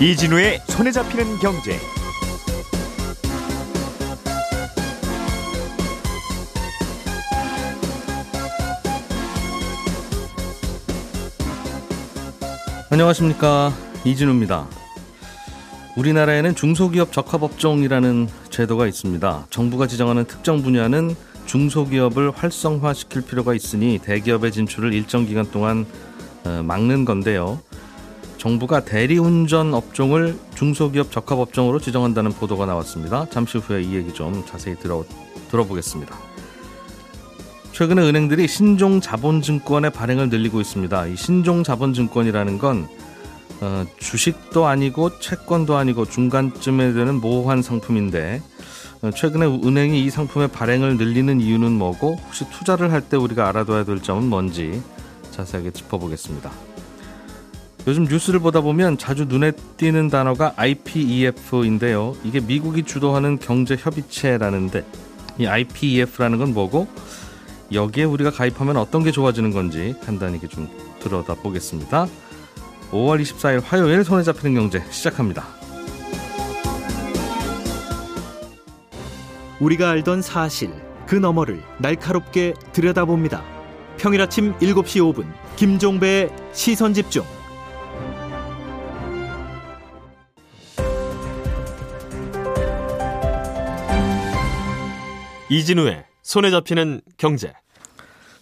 [0.00, 1.76] 이진우의 손에 잡히는 경제.
[12.90, 13.72] 안녕하십니까
[14.04, 14.68] 이진우입니다.
[15.96, 19.46] 우리나라에는 중소기업 적합업종이라는 제도가 있습니다.
[19.50, 25.86] 정부가 지정하는 특정 분야는 중소기업을 활성화시킬 필요가 있으니 대기업의 진출을 일정 기간 동안
[26.44, 27.60] 어, 막는 건데요.
[28.38, 33.26] 정부가 대리운전 업종을 중소기업 적합 업종으로 지정한다는 보도가 나왔습니다.
[33.30, 35.04] 잠시 후에 이 얘기 좀 자세히 들어,
[35.50, 36.16] 들어보겠습니다.
[37.72, 41.06] 최근에 은행들이 신종 자본증권의 발행을 늘리고 있습니다.
[41.06, 42.88] 이 신종 자본증권이라는 건
[43.60, 48.40] 어, 주식도 아니고 채권도 아니고 중간쯤에 되는 모호한 상품인데
[49.02, 53.84] 어, 최근에 은행이 이 상품의 발행을 늘리는 이유는 뭐고 혹시 투자를 할 때 우리가 알아둬야
[53.84, 54.80] 될 점은 뭔지
[55.32, 56.67] 자세하게 짚어보겠습니다.
[57.88, 62.14] 요즘 뉴스를 보다 보면 자주 눈에 띄는 단어가 IPEF인데요.
[62.22, 64.84] 이게 미국이 주도하는 경제 협의체라는데
[65.38, 66.86] 이 IPEF라는 건 뭐고
[67.72, 70.68] 여기에 우리가 가입하면 어떤 게 좋아지는 건지 간단히 좀
[71.00, 72.08] 들여다 보겠습니다.
[72.90, 75.46] 5월 24일 화요일 손에 잡히는 경제 시작합니다.
[79.60, 80.70] 우리가 알던 사실
[81.06, 83.42] 그 너머를 날카롭게 들여다봅니다.
[83.96, 85.24] 평일 아침 7시 5분
[85.56, 87.37] 김종배의 시선 집중.
[95.50, 97.52] 이진우의 손에 잡히는 경제.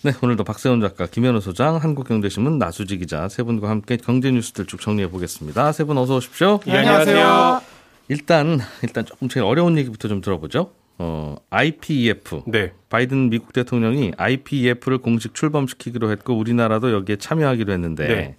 [0.03, 4.81] 네, 오늘도 박세훈 작가, 김현우 소장, 한국경제신문 나수지 기자 세 분과 함께 경제 뉴스들 쭉
[4.81, 5.73] 정리해 보겠습니다.
[5.73, 6.61] 세 분 어서 오십시오.
[6.67, 7.61] 네, 안녕하세요.
[8.09, 10.73] 일단 일단 조금 제일 어려운 얘기부터 좀 들어보죠.
[10.99, 12.43] 어, IPEF.
[12.47, 12.73] 네.
[12.89, 18.37] 바이든 미국 대통령이 IPEF를 공식 출범시키기로 했고 우리나라도 여기에 참여하기로 했는데 네.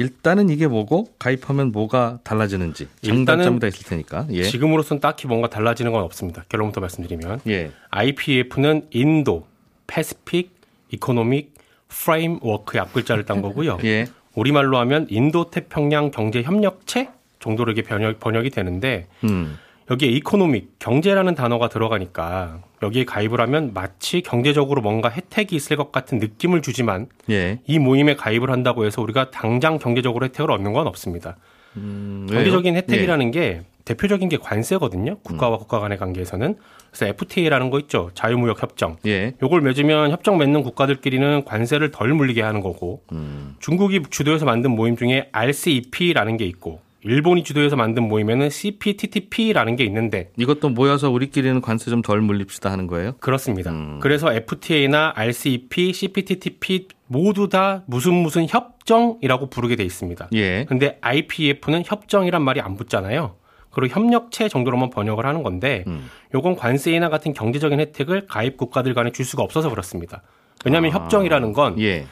[0.00, 4.28] 일단은 이게 뭐고 가입하면 뭐가 달라지는지 장단점이 다 있을 테니까.
[4.30, 4.44] 예.
[4.44, 6.42] 지금으로선 딱히 뭔가 달라지는 건 없습니다.
[6.48, 7.70] 결론부터 말씀드리면 예.
[7.90, 10.54] IPEF는 Indo-Pacific
[10.88, 11.52] Economic
[11.88, 13.76] Framework의 앞글자를 딴 거고요.
[13.84, 14.06] 예.
[14.34, 19.58] 우리말로 하면 인도 태평양 경제 협력체 정도로 이게 번역, 번역이 되는데 음.
[19.90, 26.18] 여기에 economic 경제라는 단어가 들어가니까 여기에 가입을 하면 마치 경제적으로 뭔가 혜택이 있을 것 같은
[26.18, 27.58] 느낌을 주지만 예.
[27.66, 31.36] 이 모임에 가입을 한다고 해서 우리가 당장 경제적으로 혜택을 얻는 건 없습니다.
[31.76, 32.76] 음, 경제적인?
[32.76, 35.18] 혜택이라는 게 대표적인 게 관세거든요.
[35.24, 36.56] 국가와 국가 간의 관계에서는.
[36.90, 38.10] 그래서 FTA라는 거 있죠.
[38.14, 38.96] 자유무역 협정.
[39.06, 39.10] 예.
[39.10, 39.34] 예.
[39.42, 43.56] 요걸 맺으면 협정 맺는 국가들끼리는 관세를 덜 물리게 하는 거고 음.
[43.58, 50.30] 중국이 주도해서 만든 모임 중에 RCEP라는 게 있고 일본이 주도해서 만든 모임에는 CPTPP라는 게 있는데
[50.36, 53.12] 이것도 모여서 우리끼리는 관세 좀 덜 물립시다 하는 거예요?
[53.20, 53.70] 그렇습니다.
[53.70, 53.98] 음.
[54.00, 60.28] 그래서 FTA나 RCEP, CPTPP 모두 다 무슨 무슨 협정이라고 부르게 돼 있습니다.
[60.34, 60.64] 예.
[60.64, 63.36] 근데 IPF는 협정이란 말이 안 붙잖아요.
[63.70, 66.08] 그리고 협력체 정도로만 번역을 하는 건데 음.
[66.34, 70.22] 요건 관세나 같은 경제적인 혜택을 가입 국가들 간에 줄 수가 없어서 그렇습니다.
[70.64, 70.94] 왜냐하면 아.
[70.94, 72.06] 협정이라는 건 예.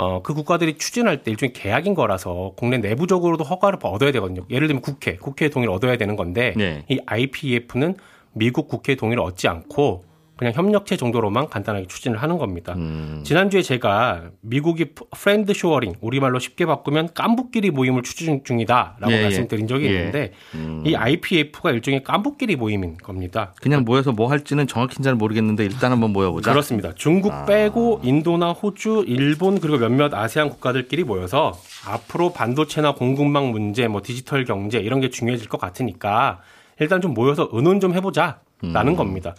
[0.00, 4.46] 어, 그 국가들이 추진할 때 일종의 계약인 거라서 국내 내부적으로도 허가를 얻어야 되거든요.
[4.48, 6.84] 예를 들면 국회, 국회의 동의를 얻어야 되는 건데 네.
[6.88, 7.96] 이 IPEF는
[8.32, 10.04] 미국 국회의 동의를 얻지 않고
[10.40, 12.72] 그냥 협력체 정도로만 간단하게 추진을 하는 겁니다.
[12.74, 13.20] 음.
[13.26, 19.22] 지난주에 제가 미국이 friend shoring, 우리말로 쉽게 바꾸면 깐부끼리 모임을 추진 중이다라고 예, 예.
[19.24, 19.90] 말씀드린 적이 예.
[19.90, 20.82] 있는데 음.
[20.86, 23.52] 이 IPEF가 일종의 깐부끼리 모임인 겁니다.
[23.60, 26.52] 그냥 모여서 뭐 할지는 정확히는 잘 모르겠는데 일단 한번 모여보자.
[26.52, 26.94] 그렇습니다.
[26.94, 27.44] 중국 아.
[27.44, 31.52] 빼고 인도나 호주, 일본 그리고 몇몇 아세안 국가들끼리 모여서
[31.86, 36.40] 앞으로 반도체나 공급망 문제, 뭐 디지털 경제 이런 게 중요해질 것 같으니까
[36.78, 38.96] 일단 좀 모여서 의논 좀 해보자라는 음.
[38.96, 39.34] 겁니다.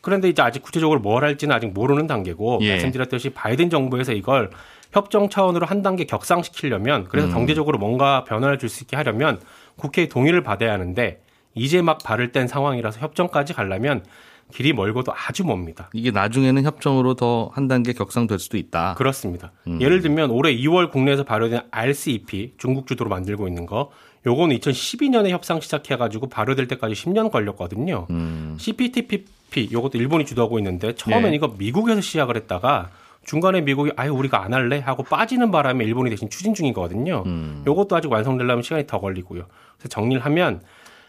[0.00, 2.70] 그런데 이제 아직 구체적으로 뭘 할지는 아직 모르는 단계고 예.
[2.72, 4.50] 말씀드렸듯이 바이든 정부에서 이걸
[4.92, 7.32] 협정 차원으로 한 단계 격상시키려면 그래서 음.
[7.34, 9.40] 경제적으로 뭔가 변화를 줄 수 있게 하려면
[9.76, 11.20] 국회의 동의를 받아야 하는데
[11.54, 14.04] 이제 막 발을 뗀 상황이라서 협정까지 가려면
[14.52, 15.90] 길이 멀고도 아주 멉니다.
[15.92, 18.94] 이게 나중에는 협정으로 더 한 단계 격상될 수도 있다.
[18.96, 19.52] 그렇습니다.
[19.66, 19.78] 음.
[19.80, 23.90] 예를 들면 올해 2월 국내에서 발효된 RCEP 중국 주도로 만들고 있는 거
[24.26, 28.06] 요거는 2012년에 협상 시작해가지고 발효될 때까지 10년 걸렸거든요.
[28.10, 28.56] 음.
[28.58, 31.36] CPTPP 요것도 일본이 주도하고 있는데 처음엔 예.
[31.36, 32.90] 이거 미국에서 시작을 했다가
[33.24, 37.24] 중간에 미국이 아예 우리가 안 할래 하고 빠지는 바람에 일본이 대신 추진 중이거든요.
[37.26, 37.62] 음.
[37.66, 39.44] 요것도 아직 완성되려면 시간이 더 걸리고요.
[39.76, 40.62] 그래서 정리를 하면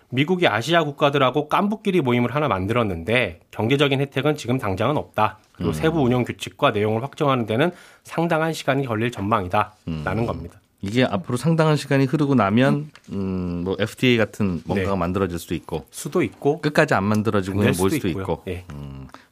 [0.09, 5.37] 미국이 아시아 국가들하고 깐부끼리 모임을 하나 만들었는데 경제적인 혜택은 지금 당장은 없다.
[5.39, 5.53] 음.
[5.53, 7.71] 그리고 세부 운영 규칙과 내용을 확정하는 데는
[8.03, 10.25] 상당한 시간이 걸릴 전망이다라는 음.
[10.25, 10.59] 겁니다.
[10.81, 14.97] 이게 앞으로 상당한 시간이 흐르고 나면 음, 뭐 FTA 같은 뭔가가 네.
[14.97, 18.21] 만들어질 수도 있고 수도 있고 끝까지 안 만들어지고 될 그냥 모일 수도 수도.
[18.21, 18.63] 있고 예.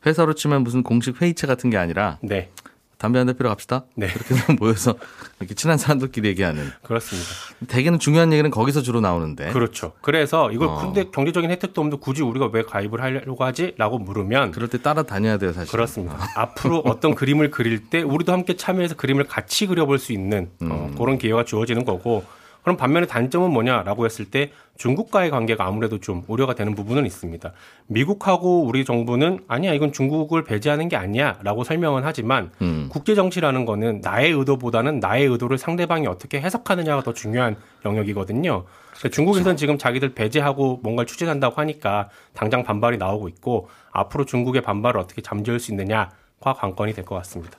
[0.05, 2.49] 회사로 치면 무슨 공식 회의체 같은 게 아니라 네.
[2.97, 3.83] 담배 한 대 피러 갑시다.
[3.95, 4.07] 네.
[4.07, 4.95] 그렇게 모여서
[5.39, 6.69] 이렇게 친한 사람들끼리 얘기하는.
[6.83, 7.29] 그렇습니다.
[7.67, 9.51] 대개는 중요한 얘기는 거기서 주로 나오는데.
[9.51, 9.93] 그렇죠.
[10.01, 10.77] 그래서 이걸 어.
[10.77, 15.37] 근데 경제적인 혜택도 없는데 굳이 우리가 왜 가입을 하려고 하지?라고 물으면 그럴 때 따라 다녀야
[15.37, 15.71] 돼요, 사실.
[15.71, 16.17] 그렇습니다.
[16.35, 20.69] 앞으로 어떤 그림을 그릴 때 우리도 함께 참여해서 그림을 같이 그려볼 수 있는 음.
[20.71, 22.23] 어, 그런 기회가 주어지는 거고
[22.67, 27.53] 그럼 반면에 단점은 뭐냐라고 했을 때 중국과의 관계가 아무래도 좀 우려가 되는 부분은 있습니다.
[27.87, 32.89] 미국하고 우리 정부는 아니야 이건 중국을 배제하는 게 아니야라고 설명은 하지만 음.
[32.91, 37.55] 국제 정치라는 거는 나의 의도보다는 나의 의도를 상대방이 어떻게 해석하느냐가 더 중요한
[37.85, 38.65] 영역이거든요.
[38.89, 44.99] 그래서 중국에서는 지금 자기들 배제하고 뭔가를 추진한다고 하니까 당장 반발이 나오고 있고 앞으로 중국의 반발을
[44.99, 47.57] 어떻게 잠재울 수 있느냐가 관건이 될 것 같습니다.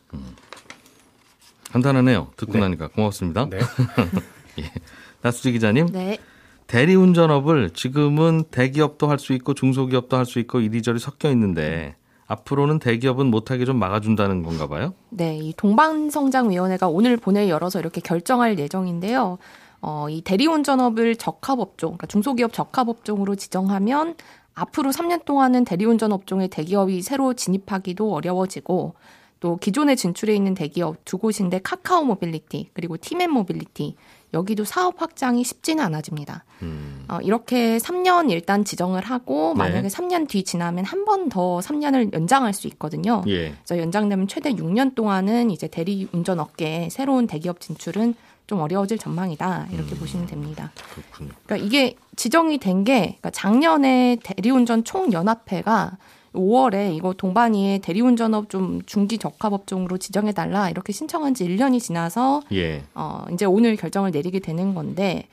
[1.73, 2.29] 간단하네요.
[2.37, 2.61] 듣고 네.
[2.61, 3.49] 나니까 고맙습니다.
[3.49, 3.59] 네.
[5.23, 6.19] 나수지 기자님, 네.
[6.67, 11.97] 대리운전업을 지금은 대기업도 할 수 있고 중소기업도 할 수 있고 이리저리 섞여 있는데
[12.27, 14.93] 앞으로는 대기업은 못하게 좀 막아준다는 건가 봐요.
[15.09, 19.39] 네, 이 동방성장위원회가 오늘 본회의 열어서 이렇게 결정할 예정인데요.
[19.81, 24.15] 어, 이 대리운전업을 적합업종, 그러니까 중소기업 적합업종으로 지정하면
[24.55, 28.95] 앞으로 3년 동안은 대리운전 업종에 대기업이 새로 진입하기도 어려워지고
[29.41, 33.95] 또 기존에 진출해 있는 대기업 두 곳인데 카카오 모빌리티 그리고 티맵 모빌리티
[34.35, 36.45] 여기도 사업 확장이 쉽지는 않아집니다.
[37.09, 39.59] 어, 이렇게 3년 일단 지정을 하고 네.
[39.61, 43.23] 만약에 3년 뒤 지나면 한 번 더 3년을 연장할 수 있거든요.
[43.29, 43.55] 예.
[43.65, 48.15] 그래서 연장되면 최대 6년 동안은 이제 대리 운전 업계에 새로운 대기업 진출은
[48.47, 50.73] 좀 어려워질 전망이다 이렇게 보시면 됩니다.
[50.95, 51.33] 그렇군요.
[51.45, 55.97] 그러니까 이게 지정이 된게 그러니까 작년에 대리운전 총연합회가
[56.35, 62.85] 5월에 이거 동반이의 대리운전업 좀 중기 적합업종으로 지정해 달라 이렇게 신청한 지 1년이 지나서 예.
[62.95, 65.29] 어 이제 오늘 결정을 내리게 되는 건데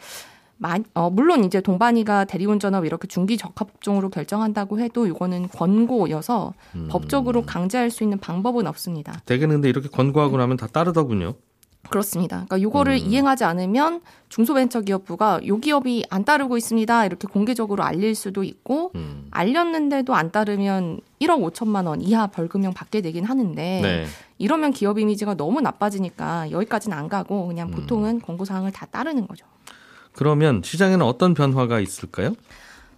[0.57, 6.87] 마, 어, 물론 이제 동반이가 대리운전업 이렇게 중기 적합종으로 결정한다고 해도 이거는 권고여서 음.
[6.89, 9.21] 법적으로 강제할 수 있는 방법은 없습니다.
[9.25, 11.33] 대개는 근데 이렇게 권고하고 나면 다 따르더군요.
[11.89, 12.45] 그렇습니다.
[12.45, 12.97] 그러니까 요거를 음.
[12.97, 17.05] 이행하지 않으면 중소벤처기업부가 요 기업이 안 따르고 있습니다.
[17.05, 19.27] 이렇게 공개적으로 알릴 수도 있고 음.
[19.31, 24.05] 알렸는데도 안 따르면 1억 5천만 원 이하 벌금형 받게 되긴 하는데 네.
[24.37, 27.71] 이러면 기업 이미지가 너무 나빠지니까 여기까지는 안 가고 그냥 음.
[27.71, 29.45] 보통은 권고 사항을 다 따르는 거죠.
[30.13, 32.35] 그러면 시장에는 어떤 변화가 있을까요?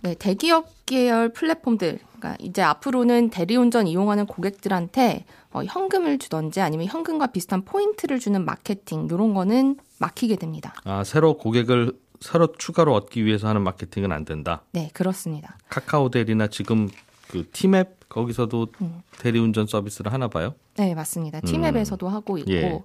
[0.01, 5.25] 네, 대기업 계열 플랫폼들, 그러니까 이제 앞으로는 대리운전 이용하는 고객들한테
[5.57, 10.74] 어, 현금을 주던지 아니면 현금과 비슷한 포인트를 주는 마케팅 이런 거는 막히게 됩니다.
[10.83, 14.63] 아, 새로 고객을 새로 추가로 얻기 위해서 하는 마케팅은 안 된다.
[14.71, 15.57] 네, 그렇습니다.
[15.69, 16.89] 카카오 대리나 지금
[17.30, 19.01] 그 티맵 거기서도 음.
[19.19, 20.54] 대리운전 서비스를 하나 봐요.
[20.77, 21.42] 네, 맞습니다.
[21.42, 22.51] 티맵에서도 하고 있고.
[22.51, 22.81] 예.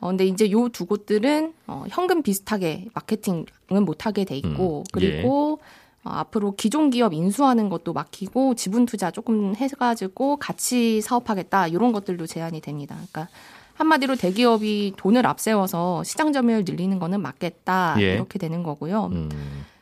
[0.00, 3.44] 어, 근데 이제 요 두 곳들은 어, 현금 비슷하게 마케팅은
[3.84, 5.60] 못하게 돼 있고, 음, 그리고
[6.04, 12.26] 어, 앞으로 기존 기업 인수하는 것도 막히고, 지분 투자 조금 해가지고 같이 사업하겠다, 이런 것들도
[12.26, 12.94] 제한이 됩니다.
[12.94, 13.28] 그러니까
[13.74, 18.14] 한마디로 대기업이 돈을 앞세워서 시장 점유율 늘리는 거는 막겠다, 예.
[18.14, 19.06] 이렇게 되는 거고요.
[19.12, 19.28] 음.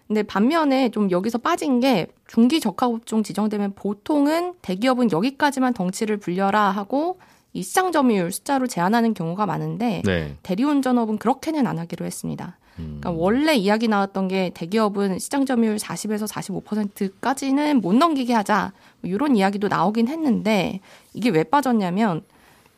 [0.07, 7.21] 근데 반면에 좀 여기서 빠진 게 중기 적합업종 지정되면 보통은 대기업은 여기까지만 덩치를 불려라 하고
[7.53, 10.37] 이 시장 점유율 숫자로 제한하는 경우가 많은데 네.
[10.43, 12.57] 대리운전업은 그렇게는 안 하기로 했습니다.
[12.79, 12.99] 음.
[13.01, 19.37] 그러니까 원래 이야기 나왔던 게 대기업은 시장 점유율 40에서 45%까지는 못 넘기게 하자 뭐 이런
[19.37, 20.81] 이야기도 나오긴 했는데
[21.13, 22.23] 이게 왜 빠졌냐면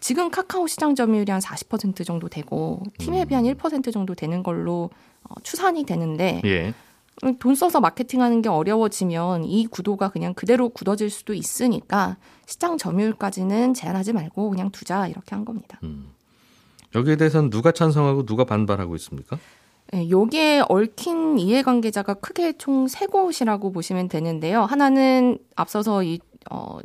[0.00, 4.90] 지금 카카오 시장 점유율이 한 40% 정도 되고 티맵이 한1% 정도 되는 걸로
[5.22, 6.74] 어, 추산이 되는데 예.
[7.38, 12.16] 돈 써서 마케팅하는 게 어려워지면 이 구도가 그냥 그대로 굳어질 수도 있으니까
[12.46, 15.80] 시장 점유율까지는 제한하지 말고 그냥 두자 이렇게 한 겁니다.
[16.94, 19.38] 여기에 대해서는 누가 찬성하고 누가 반발하고 있습니까?
[19.92, 24.62] 네, 여기에 얽힌 이해관계자가 크게 총 세 곳이라고 보시면 되는데요.
[24.62, 26.18] 하나는 앞서서 이
[26.50, 26.78] 어,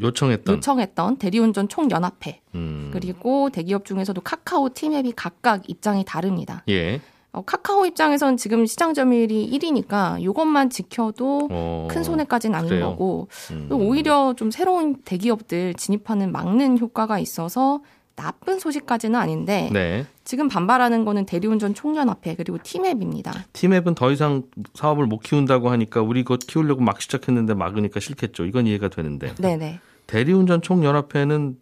[0.00, 0.56] 요청했던.
[0.56, 2.90] 요청했던 대리운전 총연합회 음.
[2.92, 6.64] 그리고 대기업 중에서도 카카오 티맵이 각각 입장이 다릅니다.
[6.68, 7.00] 예.
[7.32, 11.88] 어, 카카오 입장에선 지금 시장 점유율이 1위니까 이것만 지켜도 어.
[11.90, 12.90] 큰 손해까지는 아닌 그래요?
[12.90, 13.66] 거고 음.
[13.68, 17.80] 또 오히려 좀 새로운 대기업들 진입하는 막는 효과가 있어서
[18.16, 20.04] 나쁜 소식까지는 아닌데 네.
[20.24, 23.32] 지금 반발하는 거는 대리운전 총연합회 그리고 티맵입니다.
[23.52, 24.42] 티맵은 더 이상
[24.74, 28.44] 사업을 못 키운다고 하니까 우리 이거 키우려고 막 시작했는데 막으니까 싫겠죠.
[28.44, 29.34] 이건 이해가 되는데.
[29.36, 29.80] 네네.
[30.06, 31.56] 대리운전 총연합회는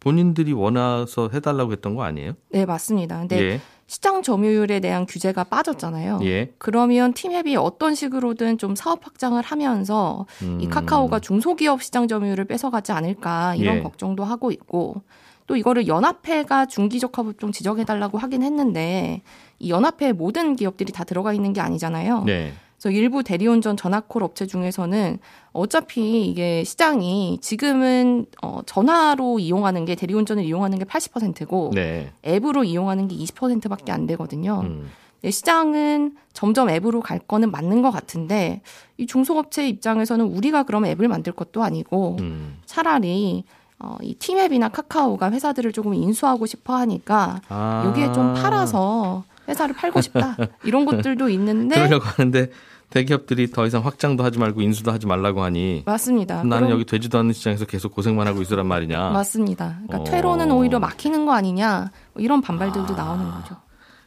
[0.00, 2.32] 본인들이 원해서 해달라고 했던 거 아니에요?
[2.50, 3.18] 네 맞습니다.
[3.18, 3.60] 근데 예.
[3.86, 6.20] 시장 점유율에 대한 규제가 빠졌잖아요.
[6.22, 6.52] 예.
[6.58, 10.70] 그러면 티맵이 어떤 식으로든 좀 사업 확장을 하면서 이 음.
[10.70, 13.82] 카카오가 중소기업 시장 점유율을 뺏어가지 않을까 이런 예.
[13.82, 15.02] 걱정도 하고 있고
[15.46, 19.22] 또 이거를 연합회가 중기적합업종 지정해달라고 하긴 했는데
[19.58, 22.22] 이 연합회에 모든 기업들이 다 들어가 있는 게 아니잖아요.
[22.24, 22.52] 네.
[22.80, 25.18] 그래서 일부 대리운전 전화콜 업체 중에서는
[25.52, 32.10] 어차피 이게 시장이 지금은 어, 전화로 이용하는 게 대리운전을 이용하는 게 80%고 네.
[32.26, 34.62] 앱으로 이용하는 게 20%밖에 안 되거든요.
[34.64, 34.90] 음.
[35.20, 38.62] 네, 시장은 점점 앱으로 갈 거는 맞는 것 같은데
[38.96, 42.56] 이 중소업체 입장에서는 우리가 그럼 앱을 만들 것도 아니고 음.
[42.64, 43.44] 차라리
[43.78, 47.82] 어, 이 티맵이나 카카오가 회사들을 조금 인수하고 싶어 하니까 아.
[47.86, 52.50] 여기에 좀 팔아서 회사를 팔고 싶다 이런 것들도 있는데 그러려고 하는데
[52.90, 56.38] 대기업들이 더 이상 확장도 하지 말고 인수도 하지 말라고 하니 맞습니다.
[56.42, 59.10] 나는 그럼- 여기 되지도 않는 시장에서 계속 고생만 하고 있으란 말이냐.
[59.10, 59.78] 맞습니다.
[59.86, 60.04] 그러니까 어.
[60.04, 62.96] 퇴로는 오히려 막히는 거 아니냐 뭐 이런 반발들도 아.
[62.96, 63.56] 나오는 거죠.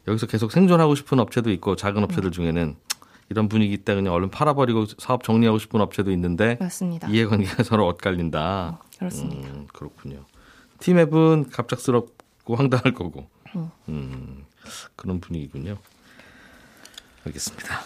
[0.07, 2.75] 여기서 계속 생존하고 싶은 업체도 있고 작은 업체들 중에는
[3.29, 7.07] 이런 분위기 있다 그냥 얼른 팔아버리고 사업 정리하고 싶은 업체도 있는데 맞습니다.
[7.07, 8.79] 이해관계가 서로 엇갈린다.
[8.99, 9.47] 그렇습니다.
[9.49, 10.25] 음, 그렇군요.
[10.79, 13.27] 팀 앱은 갑작스럽고 황당할 거고.
[13.55, 13.69] 음.
[13.87, 14.43] 음,
[14.97, 15.77] 그런 분위기군요.
[17.25, 17.79] 알겠습니다.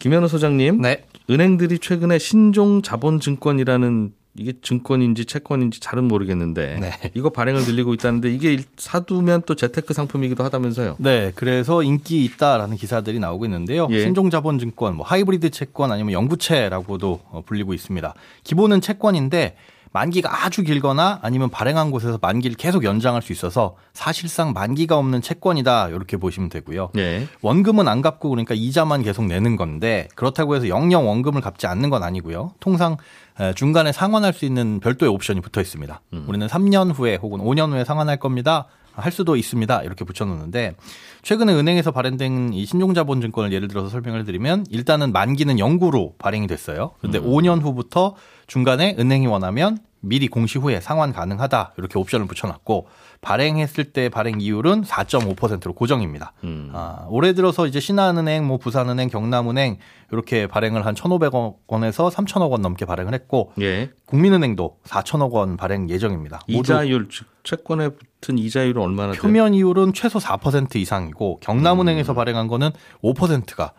[0.00, 1.04] 김현우 소장님, 네.
[1.28, 6.92] 은행들이 최근에 신종 자본증권이라는 이게 증권인지 채권인지 잘은 모르겠는데 네.
[7.14, 10.96] 이거 발행을 늘리고 있다는데 이게 일- 사두면 또 재테크 상품이기도 하다면서요.
[11.00, 13.88] 네, 그래서 인기 있다라는 기사들이 나오고 있는데요.
[13.90, 14.00] 예.
[14.02, 18.14] 신종자본증권, 뭐 하이브리드 채권 아니면 영구채라고도 어, 불리고 있습니다.
[18.44, 19.56] 기본은 채권인데
[19.92, 25.88] 만기가 아주 길거나 아니면 발행한 곳에서 만기를 계속 연장할 수 있어서 사실상 만기가 없는 채권이다
[25.88, 26.90] 이렇게 보시면 되고요.
[26.96, 27.26] 예.
[27.42, 32.02] 원금은 안 갚고 그러니까 이자만 계속 내는 건데 그렇다고 해서 영영 원금을 갚지 않는 건
[32.04, 32.54] 아니고요.
[32.60, 32.96] 통상
[33.40, 36.00] 에, 중간에 상환할 수 있는 별도의 옵션이 붙어 있습니다.
[36.28, 38.66] 우리는 3년 후에 혹은 5년 후에 상환할 겁니다.
[39.00, 39.82] 할 수도 있습니다.
[39.82, 40.74] 이렇게 붙여놓는데
[41.22, 46.92] 최근에 은행에서 발행된 이 신종자본증권을 예를 들어서 설명을 드리면 일단은 만기는 영구로 발행이 됐어요.
[46.98, 48.14] 그런데 5년 후부터
[48.46, 52.88] 중간에 은행이 원하면 미리 공시 후에 상환 가능하다 이렇게 옵션을 붙여놨고
[53.20, 56.32] 발행했을 때 발행 이율은 4.5%로 고정입니다.
[56.44, 56.70] 음.
[56.72, 59.78] 아, 올해 들어서 이제 신한은행, 뭐 부산은행, 경남은행
[60.10, 63.90] 이렇게 발행을 한 1,500억 원에서 3,000억 원 넘게 발행을 했고 예.
[64.06, 66.40] 국민은행도 4,000억 원 발행 예정입니다.
[66.46, 67.90] 이자율 즉 채권에
[68.20, 69.22] 붙은 이자율은 얼마나 돼요?
[69.22, 72.70] 표면 이율은 최소 4% 이상이고 경남은행에서 발행한 거는
[73.02, 73.72] 5%가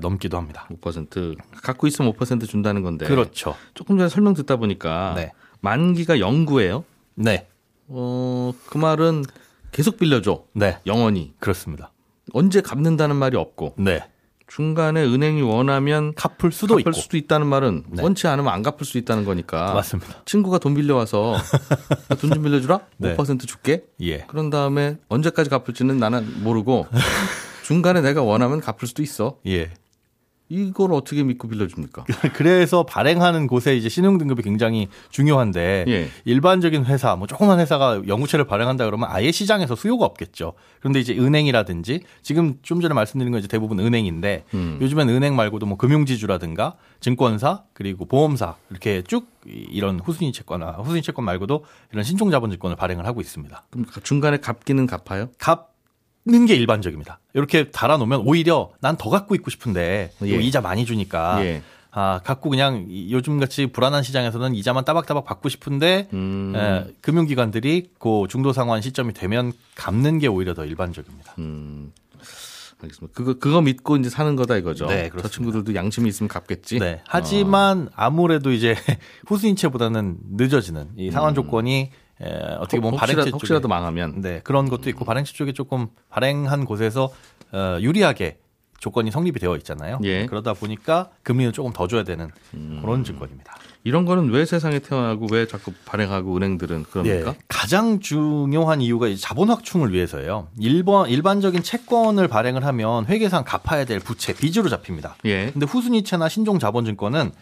[0.00, 0.68] 넘기도 합니다.
[0.80, 3.06] 5% 갖고 있으면 5% 준다는 건데.
[3.06, 3.56] 그렇죠.
[3.74, 5.32] 조금 전에 설명 듣다 보니까 네.
[5.60, 6.84] 만기가 영구예요.
[7.14, 7.46] 네.
[7.88, 9.24] 어, 그 말은
[9.72, 10.44] 계속 빌려줘.
[10.52, 10.78] 네.
[10.86, 11.34] 영원히.
[11.38, 11.92] 그렇습니다.
[12.32, 14.04] 언제 갚는다는 말이 없고 네.
[14.50, 16.92] 중간에 은행이 원하면 갚을 수도 갚을 있고.
[16.92, 18.02] 수도 있다는 말은 네.
[18.02, 19.74] 원치 않으면 안 갚을 수 있다는 거니까.
[19.74, 20.22] 맞습니다.
[20.24, 21.36] 친구가 돈 빌려와서
[22.20, 22.80] 돈 좀 빌려주라?
[22.96, 23.16] 네.
[23.16, 23.84] 5% 줄게.
[24.02, 24.18] 예.
[24.26, 26.86] 그런 다음에 언제까지 갚을지는 나는 모르고
[27.64, 29.38] 중간에 내가 원하면 갚을 수도 있어.
[29.46, 29.70] 예.
[30.50, 32.04] 이걸 어떻게 믿고 빌려줍니까?
[32.34, 36.08] 그래서 발행하는 곳에 이제 신용 등급이 굉장히 중요한데 예.
[36.24, 40.54] 일반적인 회사, 뭐 조그만 회사가 영구채를 발행한다 그러면 아예 시장에서 수요가 없겠죠.
[40.80, 44.78] 그런데 이제 은행이라든지 지금 좀 전에 말씀드린 건 이제 대부분 은행인데 음.
[44.82, 51.00] 요즘엔 은행 말고도 뭐 금융지주라든가 증권사 그리고 보험사 이렇게 쭉 이런 후순위 채권, 아, 후순위
[51.02, 53.64] 채권 말고도 이런 신종 자본증권을 발행을 하고 있습니다.
[53.70, 55.28] 그럼 중간에 갚기는 갚아요?
[55.38, 55.69] 갚
[56.26, 57.18] 는게 일반적입니다.
[57.34, 60.28] 이렇게 달아놓으면 오히려 난 더 갖고 있고 싶은데 예.
[60.36, 61.62] 이자 많이 주니까 예.
[61.92, 66.52] 아 갖고 그냥 이- 요즘같이 불안한 시장에서는 이자만 따박따박 받고 싶은데 음.
[66.54, 71.34] 에, 금융기관들이 그 중도 상환 시점이 되면 갚는 게 오히려 더 일반적입니다.
[71.38, 71.92] 음.
[72.82, 73.12] 알겠습니다.
[73.14, 74.86] 그거 그거 믿고 이제 사는 거다 이거죠.
[74.86, 75.28] 네, 저 그렇습니다.
[75.28, 76.78] 친구들도 양심이 있으면 갚겠지.
[76.78, 77.00] 네.
[77.06, 78.74] 하지만 아무래도 이제
[79.26, 81.90] 후순위채보다는 늦어지는 이 상환 조건이
[82.22, 82.98] 에, 어떻게 보면 음.
[82.98, 87.10] 혹시라, 쪽에 혹시라도 망하면 네 그런 것도 있고 발행채 쪽에 조금 발행한 곳에서
[87.52, 88.38] 어, 유리하게
[88.78, 89.98] 조건이 성립이 되어 있잖아요.
[90.04, 90.22] 예.
[90.22, 90.26] 음.
[90.26, 92.30] 그러다 보니까 금리는 조금 더 줘야 되는
[92.80, 93.54] 그런 증권입니다.
[93.84, 97.30] 이런 거는 왜 세상에 태어나고 왜 자꾸 발행하고 은행들은 그럽니까?
[97.30, 100.48] 예, 가장 중요한 이유가 자본 확충을 위해서예요.
[100.58, 105.16] 일번 일반적인 채권을 발행을 하면 회계상 갚아야 될 부채 빚으로 잡힙니다.
[105.24, 105.50] 예.
[105.50, 107.32] 근데 후순위채나 신종 자본증권은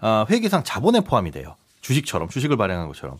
[0.00, 1.56] 아, 회계상 자본에 포함이 돼요.
[1.80, 3.18] 주식처럼 주식을 발행한 것처럼.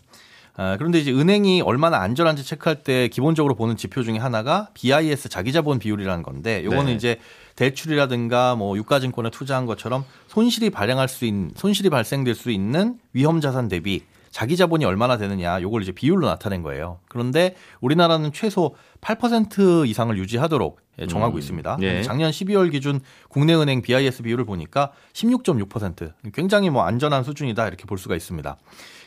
[0.59, 5.77] 아, 그런데 이제 은행이 얼마나 안전한지 체크할 때 기본적으로 보는 지표 중에 하나가 BIS 자기자본
[5.77, 6.93] 비율이라는 건데 요거는 네.
[6.93, 7.19] 이제
[7.55, 13.67] 대출이라든가 뭐 유가증권에 투자한 것처럼 손실이 발생할 수 있는 손실이 발생될 수 있는 위험 자산
[13.67, 16.99] 대비 자기 자본이 얼마나 되느냐 요걸 이제 비율로 나타낸 거예요.
[17.07, 21.77] 그런데 우리나라는 최소 8% 이상을 유지하도록 예, 정하고 음, 있습니다.
[21.81, 22.01] 예.
[22.01, 22.99] 작년 12월 기준
[23.29, 28.57] 국내 은행 BIS 비율을 보니까 16.6% 굉장히 뭐 안전한 수준이다 이렇게 볼 수가 있습니다.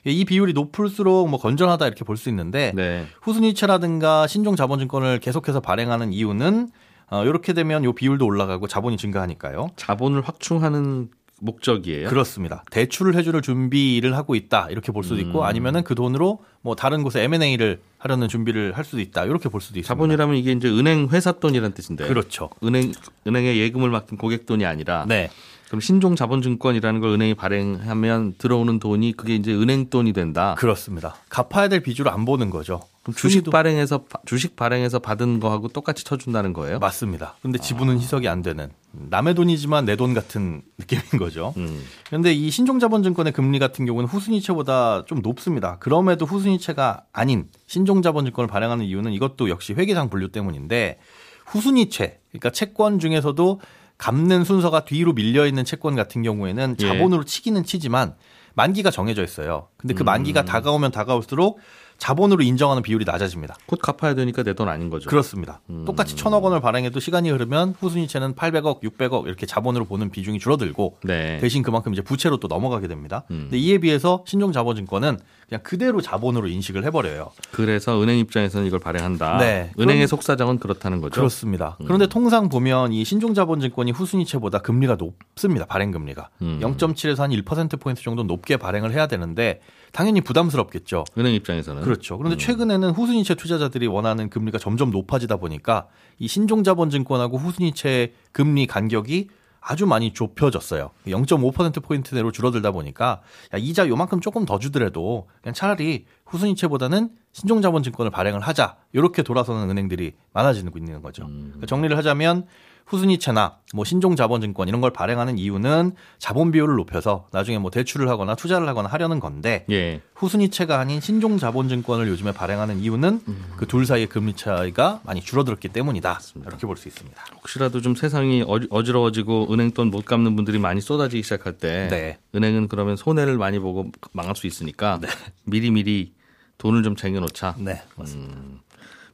[0.06, 3.06] 예, 이 비율이 높을수록 뭐 건전하다 이렇게 볼 수 있는데 네.
[3.22, 6.68] 후순위채라든가 신종 자본증권을 계속해서 발행하는 이유는
[7.12, 9.70] 어, 이렇게 되면 요 비율도 올라가고 자본이 증가하니까요.
[9.76, 11.08] 자본을 확충하는
[11.40, 12.08] 목적이에요.
[12.08, 12.64] 그렇습니다.
[12.70, 15.20] 대출을 해줄 준비를 하고 있다 이렇게 볼 수도 음.
[15.20, 19.60] 있고 아니면은 그 돈으로 뭐 다른 곳에 M&A를 하려는 준비를 할 수도 있다 이렇게 볼
[19.60, 19.88] 수도 있습니다.
[19.88, 22.06] 자본이라면 이게 이제 은행 회사 돈이라는 뜻인데.
[22.08, 22.50] 그렇죠.
[22.64, 22.92] 은행
[23.26, 25.30] 은행에 예금을 맡긴 고객 돈이 아니라 네.
[25.68, 30.56] 그럼 신종 자본증권이라는 걸 은행이 발행하면 들어오는 돈이 그게 이제 은행 돈이 된다.
[30.58, 31.14] 그렇습니다.
[31.28, 32.80] 갚아야 될 비주를 안 보는 거죠.
[33.04, 36.80] 그럼 주식 발행해서 바- 주식 발행해서 받은 거하고 똑같이 쳐준다는 거예요?
[36.80, 37.36] 맞습니다.
[37.40, 41.54] 근데 지분은 희석이 안 되는 남의 돈이지만 내 돈 같은 느낌인 거죠.
[41.56, 41.84] 음.
[42.06, 45.76] 그런데 이 신종자본증권의 금리 같은 경우는 후순위채보다 좀 높습니다.
[45.78, 50.98] 그럼에도 후순위채가 아닌 신종자본증권을 발행하는 이유는 이것도 역시 회계상 분류 때문인데
[51.46, 53.60] 후순위채, 그러니까 채권 중에서도
[53.98, 56.86] 갚는 순서가 뒤로 밀려 있는 채권 같은 경우에는 예.
[56.86, 58.14] 자본으로 치기는 치지만
[58.54, 59.68] 만기가 정해져 있어요.
[59.76, 60.06] 근데 그 음.
[60.06, 61.60] 만기가 다가오면 다가올수록
[62.00, 63.56] 자본으로 인정하는 비율이 낮아집니다.
[63.66, 65.08] 곧 갚아야 되니까 내 돈 아닌 거죠.
[65.08, 65.60] 그렇습니다.
[65.70, 65.84] 음.
[65.84, 71.38] 똑같이 천억 원을 발행해도 시간이 흐르면 후순위채는 800억, 600억 이렇게 자본으로 보는 비중이 줄어들고 네.
[71.38, 73.22] 대신 그만큼 이제 부채로 또 넘어가게 됩니다.
[73.30, 73.42] 음.
[73.50, 77.30] 근데 이에 비해서 신종자본증권은 그냥 그대로 자본으로 인식을 해버려요.
[77.52, 79.38] 그래서 은행 입장에서는 이걸 발행한다.
[79.38, 79.70] 네.
[79.78, 81.14] 은행의 속사정은 그렇다는 거죠.
[81.14, 81.76] 그렇습니다.
[81.80, 81.84] 음.
[81.86, 85.64] 그런데 통상 보면 이 신종자본증권이 후순위채보다 금리가 높습니다.
[85.66, 86.60] 발행 금리가 음.
[86.62, 89.60] 0.7에서 한 1% 포인트 정도 높게 발행을 해야 되는데
[89.92, 91.04] 당연히 부담스럽겠죠.
[91.18, 92.16] 은행 입장에서는 그렇죠.
[92.18, 92.38] 그런데 음.
[92.38, 95.86] 최근에는 후순위채 투자자들이 원하는 금리가 점점 높아지다 보니까
[96.18, 99.28] 이 신종자본증권하고 후순위채 금리 간격이
[99.60, 100.90] 아주 많이 좁혀졌어요.
[101.06, 103.20] 0.5% 포인트 대로 줄어들다 보니까
[103.52, 108.76] 야, 이자 요만큼 조금 더 주더라도 그냥 차라리 후순위채보다는 신종자본증권을 발행을 하자.
[108.92, 111.24] 이렇게 돌아서는 은행들이 많아지고 있는 거죠.
[111.24, 111.42] 음.
[111.48, 112.46] 그러니까 정리를 하자면
[112.86, 118.34] 후순위채나 뭐 신종 자본증권 이런 걸 발행하는 이유는 자본 비율을 높여서 나중에 뭐 대출을 하거나
[118.34, 120.00] 투자를 하거나 하려는 건데 예.
[120.16, 123.20] 후순위채가 아닌 신종 자본증권을 요즘에 발행하는 이유는
[123.56, 126.20] 그둘 사이의 금리 차이가 많이 줄어들었기 때문이다.
[126.46, 127.22] 이렇게 볼 수 있습니다.
[127.36, 132.18] 혹시라도 좀 세상이 어지- 어지러워지고 은행 돈 못 갚는 분들이 많이 쏟아지기 시작할 때 네.
[132.34, 135.00] 은행은 그러면 손해를 많이 보고 망할 수 있으니까
[135.44, 136.12] 미리 미리
[136.58, 137.54] 돈을 좀 쟁여놓자.
[137.58, 138.36] 네, 맞습니다.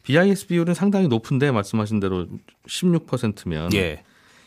[0.07, 2.27] BIS 비율은 상당히 높은데 말씀하신 대로
[2.69, 4.05] 16%면 예,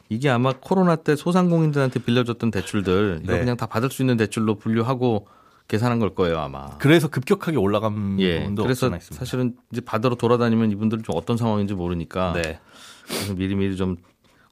[0.07, 3.39] 이게 아마 코로나 때 소상공인들한테 빌려줬던 대출들 이거 네.
[3.39, 5.27] 그냥 다 받을 수 있는 대출로 분류하고
[5.67, 6.77] 계산한 걸 거예요 아마.
[6.77, 8.39] 그래서 급격하게 올라간 예.
[8.39, 8.89] 부분도 그래서.
[8.99, 12.60] 사실은 이제 받으러 돌아다니면 이분들은 좀 어떤 상황인지 모르니까 네,
[13.07, 13.97] 그래서 미리미리 좀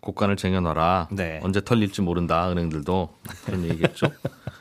[0.01, 1.07] 곡간을 쟁여놔라.
[1.11, 1.39] 네.
[1.41, 2.51] 언제 털릴지 모른다.
[2.51, 3.09] 은행들도
[3.45, 4.11] 그런 얘기겠죠.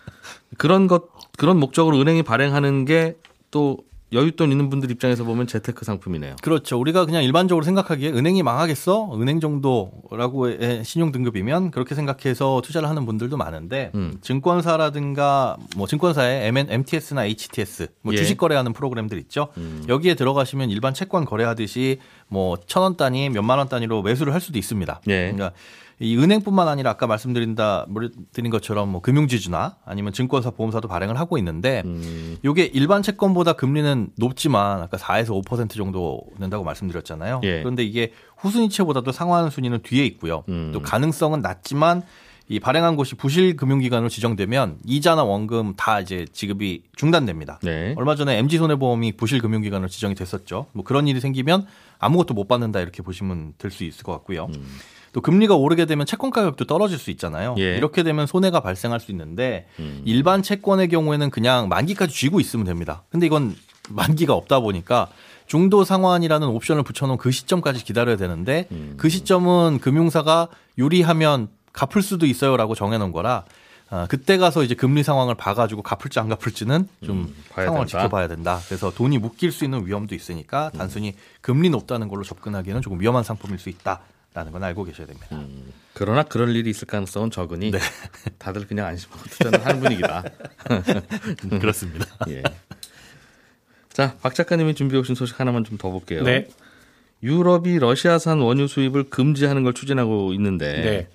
[0.56, 3.16] 그런 것 그런 목적으로 은행이 발행하는 게
[3.50, 3.78] 또
[4.12, 6.36] 여윳돈 있는 분들 입장에서 보면 재테크 상품이네요.
[6.40, 6.78] 그렇죠.
[6.78, 9.10] 우리가 그냥 일반적으로 생각하기에 은행이 망하겠어?
[9.20, 14.16] 은행 정도라고의 신용 등급이면 그렇게 생각해서 투자를 하는 분들도 많은데 음.
[14.20, 18.18] 증권사라든가 뭐 증권사의 MN, MTS나 HTS 뭐 예.
[18.18, 19.48] 주식 거래하는 프로그램들 있죠.
[19.56, 19.84] 음.
[19.88, 24.58] 여기에 들어가시면 일반 채권 거래하듯이 뭐 천 원 단위, 몇만 원 단위로 매수를 할 수도
[24.58, 25.00] 있습니다.
[25.08, 25.32] 예.
[25.32, 25.52] 그러니까
[25.98, 27.86] 이 은행뿐만 아니라 아까 말씀드린다
[28.32, 34.10] 드린 것처럼 뭐 금융지주나 아니면 증권사, 보험사도 발행을 하고 있는데 음, 요게 일반 채권보다 금리는
[34.16, 37.40] 높지만 아까 4에서 5% 정도 된다고 말씀드렸잖아요.
[37.44, 37.60] 예.
[37.60, 40.44] 그런데 이게 후순위채보다도 상환 순위는 뒤에 있고요.
[40.50, 40.70] 음.
[40.74, 42.02] 또 가능성은 낮지만
[42.48, 47.58] 이 발행한 곳이 부실 금융기관으로 지정되면 이자나 원금 다 이제 지급이 중단됩니다.
[47.62, 47.94] 네.
[47.96, 50.66] 얼마 전에 MG 손해보험이 부실 금융기관으로 지정이 됐었죠.
[50.72, 51.66] 뭐 그런 일이 생기면
[51.98, 54.46] 아무것도 못 받는다 이렇게 보시면 될 수 있을 것 같고요.
[54.46, 54.78] 음.
[55.12, 57.54] 또 금리가 오르게 되면 채권 가격도 떨어질 수 있잖아요.
[57.58, 57.76] 예.
[57.76, 60.02] 이렇게 되면 손해가 발생할 수 있는데 음.
[60.04, 63.02] 일반 채권의 경우에는 그냥 만기까지 쥐고 있으면 됩니다.
[63.10, 63.56] 근데 이건
[63.88, 65.08] 만기가 없다 보니까
[65.46, 68.94] 중도 상환이라는 옵션을 붙여놓은 그 시점까지 기다려야 되는데 음.
[68.98, 73.44] 그 시점은 금융사가 유리하면 갚을 수도 있어요라고 정해놓은 거라
[73.88, 77.86] 아, 그때 가서 이제 금리 상황을 봐가지고 갚을지 안 갚을지는 좀 음, 상황을 된다.
[77.86, 78.60] 지켜봐야 된다.
[78.66, 83.58] 그래서 돈이 묶일 수 있는 위험도 있으니까 단순히 금리 높다는 걸로 접근하기에는 조금 위험한 상품일
[83.60, 85.28] 수 있다라는 건 알고 계셔야 됩니다.
[85.32, 85.72] 음.
[85.94, 87.78] 그러나 그럴 일이 있을 가능성은 적으니 네.
[88.38, 90.24] 다들 그냥 안심하고 투자는 하는 분위기다.
[91.60, 92.06] 그렇습니다.
[92.28, 92.42] 예.
[93.92, 96.22] 자, 박 작가님이 준비해 오신 소식 하나만 좀 더 볼게요.
[96.22, 96.48] 네.
[97.22, 101.08] 유럽이 러시아산 원유 수입을 금지하는 걸 추진하고 있는데 네.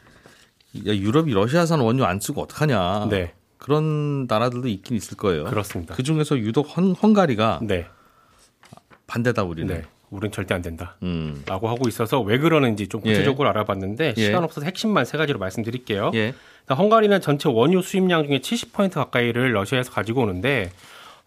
[0.88, 3.08] 야, 유럽이 러시아산 원유 안 쓰고 어떡하냐.
[3.10, 3.34] 네.
[3.58, 5.44] 그런 나라들도 있긴 있을 거예요.
[5.46, 5.94] 그렇습니다.
[5.96, 7.86] 그 중에서 유독 헝, 헝가리가 네.
[9.08, 9.74] 반대다 우리는.
[9.76, 9.84] 네.
[10.10, 10.98] 우린 절대 안 된다.
[11.04, 11.42] 음.
[11.46, 14.22] 라고 하고 있어서 왜 그러는지 좀 구체적으로 알아봤는데 예.
[14.22, 16.12] 시간 없어서 핵심만 세 가지로 말씀드릴게요.
[16.16, 16.34] 예.
[16.70, 20.72] 헝가리는 전체 원유 수입량 중에 70% 가까이를 러시아에서 가지고 오는데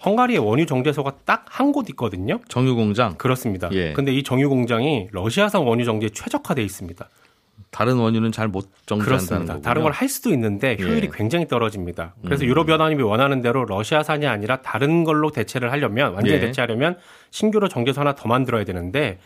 [0.04, 2.40] 헝가리의 원유 정제소가 딱 한 곳 있거든요.
[2.48, 3.70] 정유 공장 그렇습니다.
[3.72, 3.94] 예.
[3.94, 7.08] 근데 이 정유 공장이 러시아산 원유 정제에 최적화돼 있습니다.
[7.74, 9.54] 다른 원유는 잘못 그렇습니다.
[9.54, 9.62] 거군요.
[9.62, 11.10] 다른 걸 할 수도 있는데 효율이 예.
[11.12, 12.14] 굉장히 떨어집니다.
[12.24, 12.48] 그래서 음.
[12.48, 16.40] 유럽 연합이 원하는 대로 러시아산이 아니라 다른 걸로 대체를 하려면 완전히 예.
[16.40, 16.96] 대체하려면
[17.32, 19.18] 신규로 정제소 하나 더 만들어야 되는데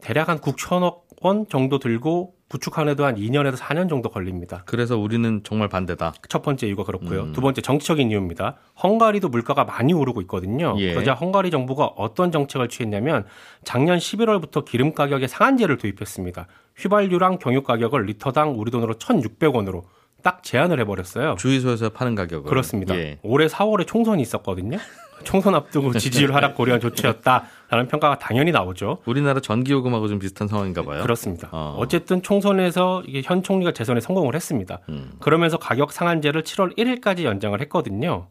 [0.00, 4.62] 대략 한 9천억 원 정도 들고 구축하는데도 한 2년에서 4년 정도 걸립니다.
[4.66, 6.14] 그래서 우리는 정말 반대다.
[6.28, 7.22] 첫 번째 이유가 그렇고요.
[7.24, 7.32] 음.
[7.32, 8.56] 두 번째 정치적인 이유입니다.
[8.82, 10.74] 헝가리도 물가가 많이 오르고 있거든요.
[10.78, 10.94] 예.
[10.94, 13.24] 그러자 헝가리 정부가 어떤 정책을 취했냐면
[13.62, 16.48] 작년 11월부터 기름 가격에 상한제를 도입했습니다.
[16.76, 19.82] 휘발유랑 경유 가격을 리터당 우리 돈으로 1,600원으로
[20.22, 21.36] 딱 제한을 해버렸어요.
[21.38, 22.48] 주유소에서 파는 가격을.
[22.48, 22.96] 그렇습니다.
[22.96, 23.18] 예.
[23.22, 24.78] 올해 4월에 총선이 있었거든요.
[25.24, 28.98] 총선 앞두고 지지율 하락 고려한 조치였다 라는 평가가 당연히 나오죠.
[29.06, 31.02] 우리나라 전기요금하고 좀 비슷한 상황인가 봐요.
[31.02, 31.48] 그렇습니다.
[31.52, 31.76] 어.
[31.78, 31.86] 어.
[31.86, 34.80] 쨌든 총선에서 이게 현 총리가 재선에 성공을 했습니다.
[34.88, 35.12] 음.
[35.20, 38.26] 그러면서 가격 상한제를 7월 1일까지 연장을 했거든요.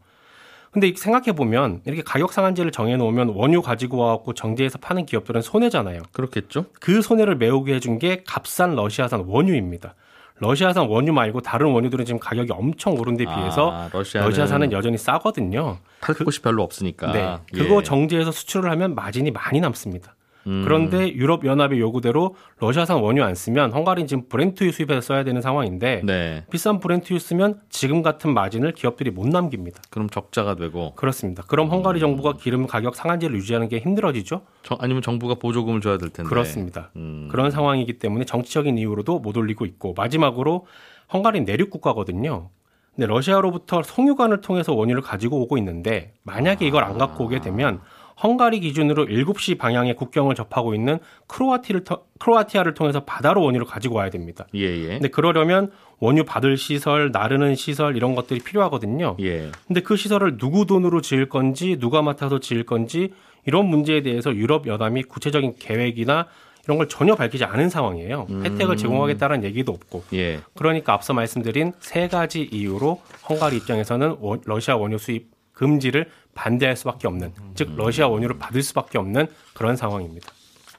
[0.72, 6.02] 근데 생각해 보면 이렇게 가격 상한제를 정해 놓으면 원유 가지고 와갖고 정제해서 파는 기업들은 손해잖아요.
[6.12, 6.66] 그렇겠죠?
[6.78, 9.94] 그 손해를 메우게 해준 게 값싼 러시아산 원유입니다.
[10.40, 15.78] 러시아산 원유 말고 다른 원유들은 지금 가격이 엄청 오른 데 비해서 아, 러시아산은 여전히 싸거든요.
[16.00, 17.12] 팔 곳이 별로 없으니까.
[17.12, 17.36] 네.
[17.52, 17.82] 그거 예.
[17.82, 20.14] 정제해서 수출을 하면 마진이 많이 남습니다.
[20.46, 20.62] 음.
[20.64, 26.02] 그런데 유럽 연합의 요구대로 러시아산 원유 안 쓰면 헝가리는 지금 브렌트유 수입해서 써야 되는 상황인데
[26.04, 26.44] 네.
[26.50, 29.82] 비싼 브렌트유 쓰면 지금 같은 마진을 기업들이 못 남깁니다.
[29.90, 31.42] 그럼 적자가 되고 그렇습니다.
[31.46, 34.42] 그럼 헝가리 정부가 기름 가격 상한제를 유지하는 게 힘들어지죠?
[34.62, 36.28] 저- 아니면 정부가 보조금을 줘야 될 텐데.
[36.28, 36.90] 그렇습니다.
[36.96, 37.28] 음.
[37.30, 40.66] 그런 상황이기 때문에 정치적인 이유로도 못 올리고 있고 마지막으로
[41.12, 42.48] 헝가리는 내륙 국가거든요.
[42.94, 47.80] 근데 러시아로부터 송유관을 통해서 원유를 가지고 오고 있는데 만약에 이걸 안 갖고 오게 되면
[48.22, 54.10] 헝가리 기준으로 7시 방향의 국경을 접하고 있는 크로아티를 터- 크로아티아를 통해서 바다로 원유를 가지고 와야
[54.10, 54.46] 됩니다.
[54.54, 54.88] 예, 예.
[54.88, 59.16] 근데 그러려면 원유 받을 시설, 나르는 시설 이런 것들이 필요하거든요.
[59.20, 59.50] 예.
[59.66, 63.12] 근데 그 시설을 누구 돈으로 지을 건지 누가 맡아서 지을 건지
[63.46, 66.26] 이런 문제에 대해서 유럽 연합이 구체적인 계획이나
[66.64, 68.26] 이런 걸 전혀 밝히지 않은 상황이에요.
[68.44, 70.04] 혜택을 제공하겠다는 얘기도 없고.
[70.12, 70.40] 예.
[70.54, 77.06] 그러니까 앞서 말씀드린 세 가지 이유로 헝가리 입장에서는 원- 러시아 원유 수입 금지를 반대할 수밖에
[77.08, 80.28] 없는, 즉 러시아 원유를 받을 수밖에 없는 그런 상황입니다.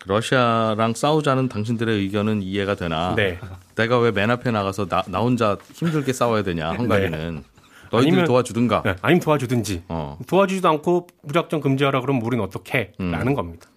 [0.05, 3.13] 러시아랑 싸우자는 당신들의 의견은 이해가 되나?
[3.15, 3.39] 네.
[3.75, 6.71] 내가 왜 맨 앞에 나가서 나, 나 혼자 힘들게 싸워야 되냐?
[6.71, 7.43] 헝가리는
[7.91, 8.81] 너희들 아니면- 도와주든가.
[8.83, 10.17] 네, 아니면 도와주든지 어.
[10.25, 12.93] 도와주지도 않고 무작정 금지하라 그러면 우리는 어떻게?
[12.99, 13.11] 음.
[13.11, 13.67] 라는 겁니다.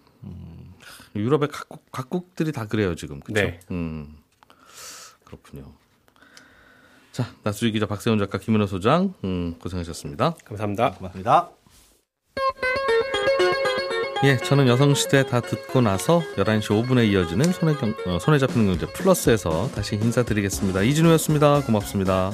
[1.15, 3.19] 유럽의 각국 각국들이 다 그래요 지금.
[3.21, 3.41] 그렇죠?
[3.47, 3.59] 네.
[3.71, 4.17] 음.
[5.25, 5.71] 그렇군요.
[7.11, 10.33] 자, 나수지 기자 박세훈 작가 김은호 소장 음, 고생하셨습니다.
[10.43, 10.91] 감사합니다.
[10.91, 11.49] 고맙습니다.
[14.25, 18.87] 예, 저는 여성시대 다 듣고 나서 11시 5분에 이어지는 손에, 경, 어, 손에 잡히는 경제
[18.87, 20.81] 플러스에서 다시 인사드리겠습니다.
[20.81, 21.61] 이진우였습니다.
[21.61, 22.31] 고맙습니다.